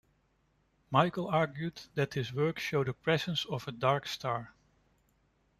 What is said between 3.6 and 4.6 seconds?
a "dark star".